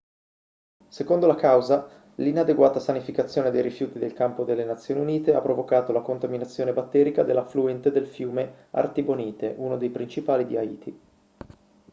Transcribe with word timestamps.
secondo 0.87 1.27
la 1.27 1.35
causa 1.35 1.87
l'inadeguata 2.15 2.79
sanificazione 2.79 3.51
dei 3.51 3.61
rifiuti 3.61 3.99
del 3.99 4.13
campo 4.13 4.43
delle 4.43 4.63
nazioni 4.63 4.99
unite 4.99 5.35
ha 5.35 5.41
provocato 5.41 5.91
la 5.91 6.01
contaminazione 6.01 6.73
batterica 6.73 7.21
dell'affluente 7.21 7.91
del 7.91 8.07
fiume 8.07 8.67
artibonite 8.71 9.53
uno 9.59 9.77
dei 9.77 9.89
principali 9.91 10.47
di 10.47 10.57
haiti 10.57 10.99